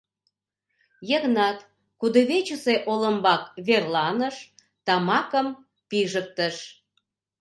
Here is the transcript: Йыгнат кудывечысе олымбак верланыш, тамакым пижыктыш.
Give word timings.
Йыгнат 1.09 1.59
кудывечысе 1.99 2.75
олымбак 2.91 3.43
верланыш, 3.67 4.35
тамакым 4.85 5.47
пижыктыш. 5.89 6.55